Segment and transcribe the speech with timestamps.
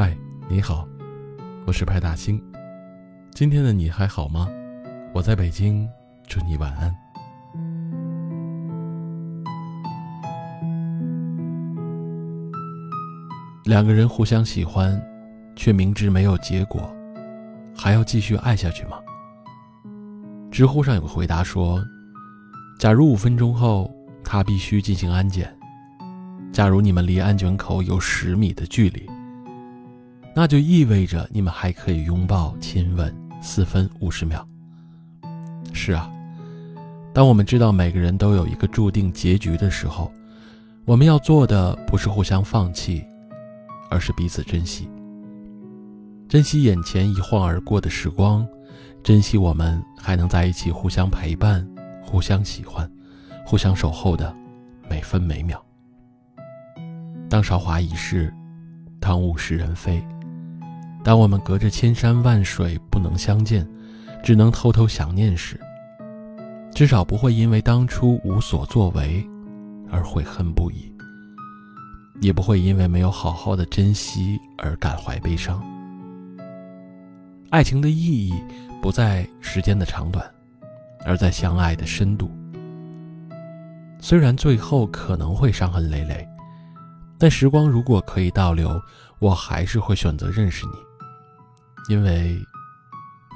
[0.00, 0.16] 嗨
[0.48, 0.86] 你好，
[1.66, 2.40] 我是派大星。
[3.32, 4.48] 今天的你还好吗？
[5.12, 5.88] 我在北京，
[6.28, 6.96] 祝你晚安。
[13.64, 15.04] 两个人互相喜欢，
[15.56, 16.88] 却明知没有结果，
[17.76, 18.98] 还要继续爱下去吗？
[20.48, 21.82] 知乎上有个回答说
[22.78, 23.92] ：“假如五分钟后
[24.22, 25.52] 他必须进行安检，
[26.52, 29.04] 假如你们离安检口有十米的距离，
[30.40, 34.46] 那就意味着你们还可以拥抱、亲吻四分五十秒。”
[35.74, 36.08] 是啊，
[37.12, 40.12] 当我们知道每个人都有一个注定结局的时候，
[40.84, 43.04] 我们要做的不是互相放弃，
[43.90, 44.88] 而是彼此珍惜，
[46.28, 48.46] 珍惜眼前一晃而过的时光。
[49.02, 51.68] 珍惜我们还能在一起互相陪伴、
[52.00, 52.88] 互相喜欢、
[53.44, 54.32] 互相守候的
[54.88, 55.60] 每分每秒。
[57.28, 58.32] 当韶华已逝，
[59.00, 60.00] 当物是人非，
[61.08, 63.66] 当我们隔着千山万水不能相见，
[64.22, 65.58] 只能偷偷想念时，
[66.74, 69.26] 至少不会因为当初无所作为
[69.90, 70.92] 而悔恨不已，
[72.20, 75.64] 也不会因为没有好好的珍惜而感怀悲伤。
[77.48, 78.34] 爱情的意义。
[78.82, 80.24] 不在时间的长短，
[81.06, 82.30] 而在相爱的深度。
[83.98, 86.28] 虽然最后可能会伤痕累累，
[87.18, 88.78] 但时光如果可以倒流，
[89.18, 90.72] 我还是会选择认识你，
[91.88, 92.38] 因为，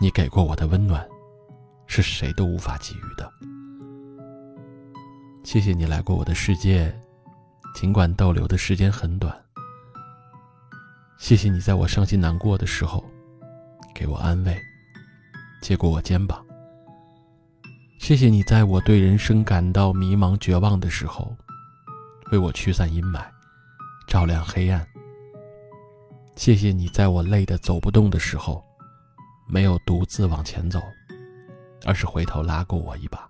[0.00, 1.02] 你给过我的温暖，
[1.86, 3.32] 是谁都无法给予的。
[5.42, 6.94] 谢谢你来过我的世界，
[7.74, 9.34] 尽管逗留的时间很短。
[11.18, 13.02] 谢谢你在我伤心难过的时候，
[13.94, 14.60] 给我安慰。
[15.62, 16.44] 接过我肩膀，
[17.98, 21.34] 谢谢你在我对人生感到迷茫绝望的时候，
[22.32, 23.24] 为我驱散阴霾，
[24.06, 24.86] 照亮黑暗。
[26.34, 28.64] 谢谢你在我累得走不动的时候，
[29.48, 30.80] 没有独自往前走，
[31.84, 33.28] 而是回头拉过我一把。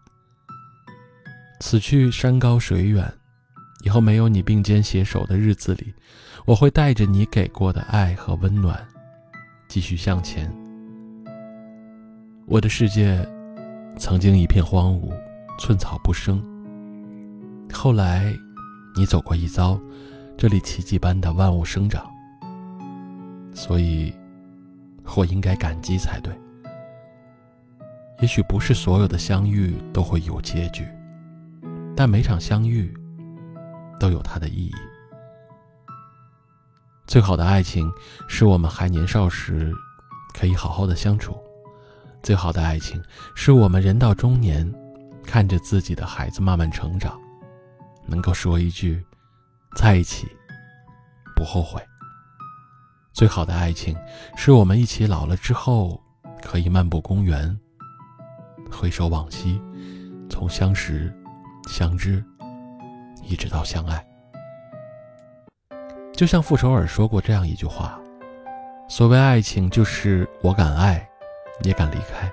[1.61, 3.13] 此去山高水远，
[3.85, 5.93] 以后没有你并肩携手的日子里，
[6.47, 8.85] 我会带着你给过的爱和温暖，
[9.69, 10.53] 继续向前。
[12.47, 13.27] 我的世界
[13.97, 15.13] 曾经一片荒芜，
[15.59, 16.43] 寸草不生。
[17.73, 18.33] 后来，
[18.97, 19.81] 你走过一遭，
[20.37, 22.12] 这里奇迹般的万物生长。
[23.55, 24.15] 所以，
[25.17, 26.33] 我应该感激才对。
[28.21, 30.87] 也许不是所有的相遇都会有结局，
[31.97, 32.93] 但每场相遇
[33.99, 34.73] 都有它的意义。
[37.07, 37.93] 最好的爱情，
[38.29, 39.75] 是我们还年少时
[40.33, 41.37] 可以好好的相处。
[42.23, 43.03] 最好的爱情，
[43.35, 44.73] 是我们人到中年，
[45.27, 47.21] 看着自己的孩子慢慢成长，
[48.07, 49.05] 能够说一句
[49.77, 50.29] “在一起，
[51.35, 51.83] 不后悔”。
[53.13, 53.97] 最好的爱情，
[54.37, 56.01] 是我们一起老了之后，
[56.43, 57.59] 可以漫步公园，
[58.71, 59.61] 回首往昔，
[60.29, 61.13] 从相识、
[61.69, 62.25] 相知，
[63.23, 64.05] 一直到相爱。
[66.15, 68.01] 就像傅首尔说过这样一句话
[68.89, 71.07] ：“所谓爱情，就是我敢爱。”
[71.65, 72.33] 也敢离开。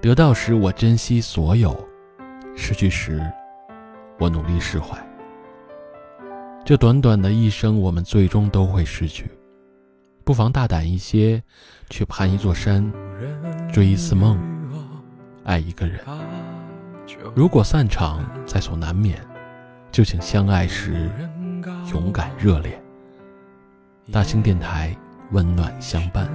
[0.00, 1.78] 得到时我珍惜所有，
[2.56, 3.22] 失去时
[4.18, 4.98] 我努力释怀。
[6.64, 9.30] 这短短的一生，我们最终都会失去，
[10.30, 11.42] 不妨大胆一些，
[11.88, 12.88] 去攀一座山，
[13.72, 14.38] 追一次梦，
[15.42, 15.98] 爱一个人。
[17.34, 19.18] 如果散场在所难免，
[19.90, 21.10] 就请相爱时
[21.90, 22.80] 勇敢热烈。
[24.12, 24.96] 大兴电台，
[25.32, 26.28] 温暖相伴。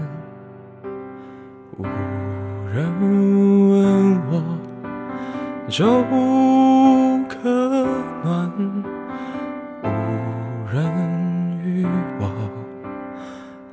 [1.77, 1.83] 无
[2.67, 4.43] 人问我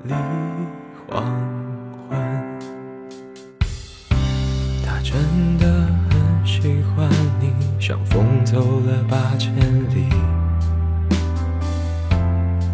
[0.04, 0.14] 立
[1.08, 1.24] 黄
[2.08, 2.18] 昏。
[4.84, 5.66] 他真的
[6.10, 7.08] 很喜欢
[7.40, 9.54] 你，像风走了八千
[9.94, 10.08] 里。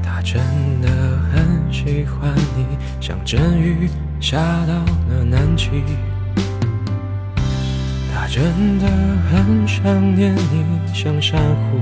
[0.02, 0.40] 他真
[0.80, 0.88] 的
[1.30, 3.90] 很喜欢你，像阵雨。
[4.20, 4.36] 下
[4.66, 5.70] 到了南极，
[8.12, 8.88] 他真的
[9.30, 9.84] 很想
[10.16, 11.78] 念你，像珊瑚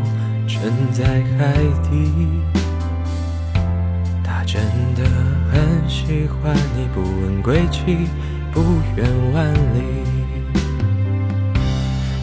[0.47, 1.05] 沉在
[1.39, 1.55] 海
[1.89, 2.13] 底。
[4.23, 4.61] 他真
[4.95, 5.03] 的
[6.47, 8.07] 欢你，不问归期，
[8.53, 8.63] 不
[8.97, 9.05] 远
[9.35, 9.83] 万里。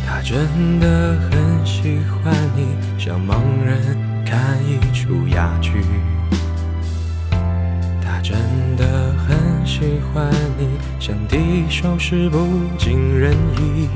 [0.07, 2.67] 他真的很喜欢你，
[2.97, 3.35] 像盲
[3.65, 5.83] 人看一出哑剧。
[8.01, 8.37] 他真
[8.77, 9.43] 的很。
[9.65, 10.67] 喜欢你，
[10.99, 12.37] 像一首诗不
[12.77, 13.87] 尽人意。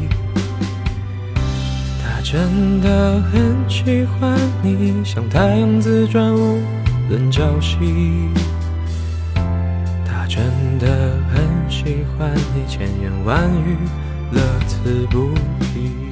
[2.01, 6.61] 他真的很喜欢你，像太阳自转无
[7.09, 8.29] 人朝夕。
[10.27, 10.43] 真
[10.77, 13.77] 的很喜欢你，千言万语
[14.31, 16.06] 乐此不疲。